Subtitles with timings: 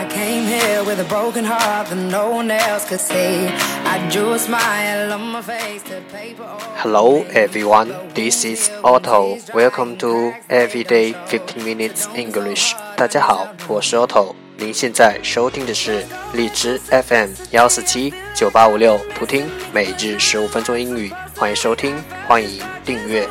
[0.00, 3.48] I came here with a broken heart that no one else could see.
[3.84, 6.48] I drew a smile on my face to paper.
[6.76, 9.36] Hello everyone, this is Otto.
[9.52, 12.72] Welcome to Everyday 15 Minutes English.
[12.96, 14.34] 大家好，我是 Otto。
[14.56, 21.12] 您现在收听的是荔枝 FM 幺四七九八五六，图听每日十五分钟英语。
[21.36, 23.28] 欢迎收听，欢迎订阅。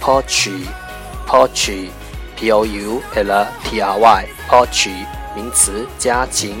[0.00, 5.04] poetry，poetry，p o u l t r y，poetry，
[5.36, 6.56] 名词，家禽。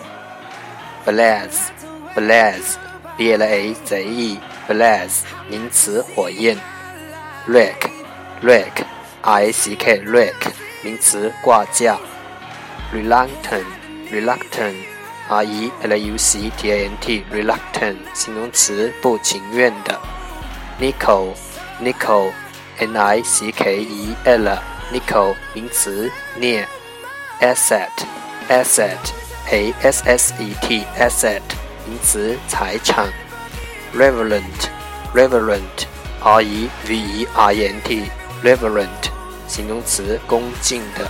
[1.06, 6.58] blaze，blaze，b l a z e，blaze，名词，火焰。
[7.50, 12.00] rack，rack，r a c k，rack，名词，挂架。
[12.94, 20.00] reluctant，reluctant，r e l u c t a n t，reluctant，形容词，不情愿的。
[20.80, 21.34] Nickel,
[21.84, 22.32] Nickel.
[22.79, 24.57] N i c k e l
[24.91, 26.66] nickel 名词，镍。
[27.41, 31.41] Asset，asset，a s s e t，asset，
[31.85, 33.12] 名词，财产。
[33.95, 39.09] reverent，reverent，r e v e r e n t，reverent，
[39.47, 41.09] 形容词，恭敬的。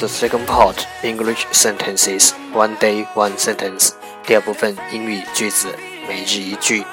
[0.00, 3.92] The second part English sentences one day one sentence
[4.26, 5.68] 第二部分英语句子
[6.08, 6.84] 每日一句。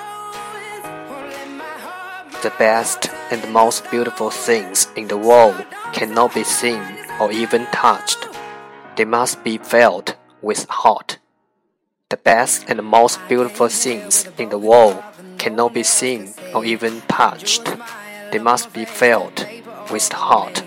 [2.41, 6.81] The best and most beautiful things in the world cannot be seen
[7.19, 8.27] or even touched.
[8.95, 11.17] They must be felt with heart.
[12.09, 15.01] The best and most beautiful things in the world
[15.37, 17.65] cannot be seen or even touched.
[18.31, 19.45] They must be felt
[19.89, 20.63] with heart.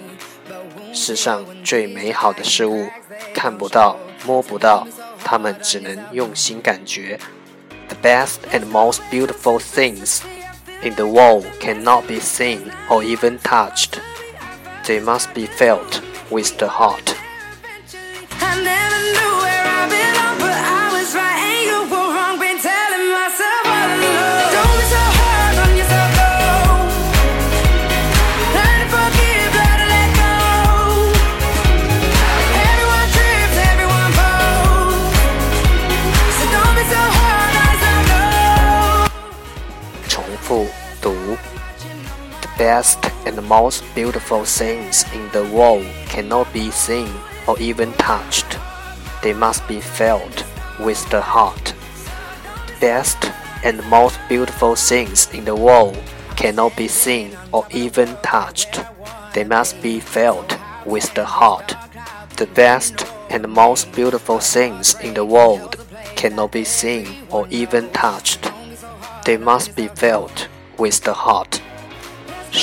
[0.92, 2.88] 世上最美好的事物，
[3.34, 4.86] 看不到、摸不到，
[5.24, 7.18] 它们只能用心感觉。
[7.88, 10.20] The best and most beautiful things
[10.82, 14.00] in the world cannot be seen or even touched.
[14.84, 17.14] They must be felt with the heart.
[42.61, 47.11] Best and most beautiful things in the world cannot be seen
[47.47, 48.55] or even touched.
[49.23, 50.45] They must be felt
[50.79, 51.73] with the heart.
[52.67, 53.17] The best
[53.63, 55.97] and most beautiful things in the world
[56.35, 58.79] cannot be seen or even touched.
[59.33, 60.55] They must be felt
[60.85, 61.73] with the heart.
[62.37, 65.83] The best and most beautiful things in the world
[66.15, 68.51] cannot be seen or even touched.
[69.25, 70.47] They must be felt
[70.77, 71.59] with the heart.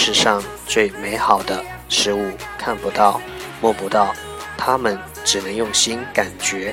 [0.01, 3.21] 世上最美好的事物看不到，
[3.61, 4.15] 摸不到，
[4.57, 6.73] 他们只能用心感觉。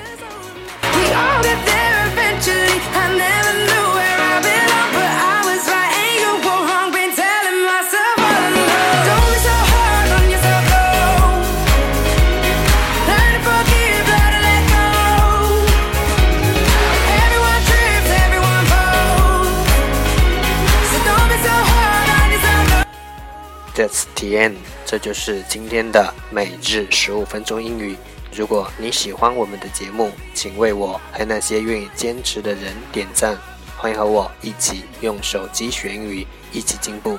[23.76, 24.54] That's TN，
[24.86, 27.94] 这就是今天的每日十五分钟英语。
[28.32, 33.36] 如果你喜欢我们的节目，请为我和那些愿意坚持的人点赞。
[33.76, 37.18] 欢迎和我一起用手机学英语，一起进步。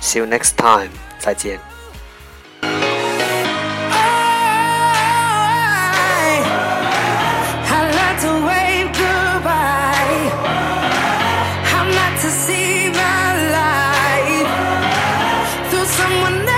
[0.00, 1.75] See you next time，再见。
[16.16, 16.55] someone else.